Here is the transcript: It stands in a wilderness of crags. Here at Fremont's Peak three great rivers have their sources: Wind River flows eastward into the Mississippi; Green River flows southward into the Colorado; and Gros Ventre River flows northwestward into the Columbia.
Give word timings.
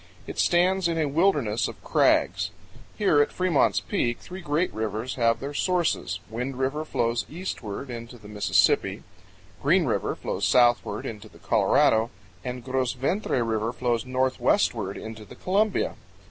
It 0.25 0.39
stands 0.39 0.87
in 0.87 0.97
a 0.97 1.07
wilderness 1.07 1.67
of 1.67 1.83
crags. 1.83 2.49
Here 2.97 3.21
at 3.21 3.31
Fremont's 3.31 3.79
Peak 3.79 4.17
three 4.17 4.41
great 4.41 4.73
rivers 4.73 5.13
have 5.13 5.39
their 5.39 5.53
sources: 5.53 6.19
Wind 6.27 6.57
River 6.57 6.83
flows 6.83 7.23
eastward 7.29 7.91
into 7.91 8.17
the 8.17 8.27
Mississippi; 8.27 9.03
Green 9.61 9.85
River 9.85 10.15
flows 10.15 10.43
southward 10.47 11.05
into 11.05 11.29
the 11.29 11.37
Colorado; 11.37 12.09
and 12.43 12.63
Gros 12.63 12.93
Ventre 12.93 13.43
River 13.43 13.71
flows 13.71 14.03
northwestward 14.03 14.97
into 14.97 15.23
the 15.23 15.35
Columbia. 15.35 15.93